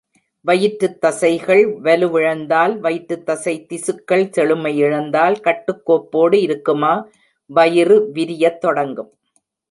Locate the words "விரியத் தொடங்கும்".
8.13-9.11